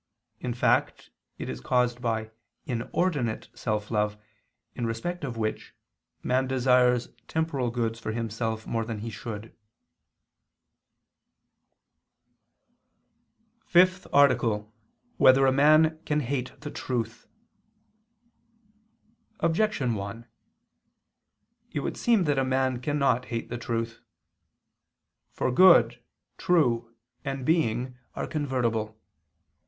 In 0.39 0.55
fact, 0.55 1.11
it 1.37 1.47
is 1.47 1.61
caused 1.61 2.01
by 2.01 2.31
inordinate 2.65 3.49
self 3.53 3.91
love, 3.91 4.17
in 4.73 4.87
respect 4.87 5.23
of 5.23 5.37
which, 5.37 5.75
man 6.23 6.47
desires 6.47 7.09
temporal 7.27 7.69
goods 7.69 7.99
for 7.99 8.11
himself 8.11 8.65
more 8.65 8.83
than 8.83 9.01
he 9.01 9.11
should.________________________ 9.11 9.55
FIFTH 13.67 14.07
ARTICLE 14.11 14.49
[I 14.49 14.53
II, 14.53 14.63
Q. 14.63 14.65
29, 14.65 14.65
Art. 14.65 15.11
5] 15.11 15.19
Whether 15.19 15.45
a 15.45 15.51
Man 15.51 15.99
Can 16.05 16.21
Hate 16.21 16.59
the 16.61 16.71
Truth? 16.71 17.27
Objection 19.39 19.93
1: 19.93 20.25
It 21.73 21.81
would 21.81 21.95
seem 21.97 22.23
that 22.23 22.39
a 22.39 22.43
man 22.43 22.79
cannot 22.79 23.25
hate 23.25 23.49
the 23.49 23.57
truth. 23.59 23.99
For 25.29 25.51
good, 25.51 26.01
true, 26.39 26.91
and 27.23 27.45
being 27.45 27.99
are 28.15 28.25
convertible. 28.25 28.99